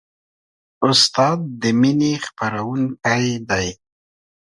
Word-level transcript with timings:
استاد 0.89 1.39
د 1.61 1.63
مینې 1.79 2.13
خپروونکی 2.25 3.29
دی. 3.49 3.67